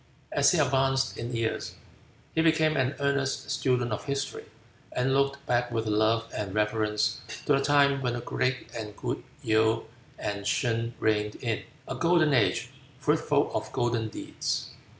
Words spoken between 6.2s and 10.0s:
and reverence to the time when the great and good Yaou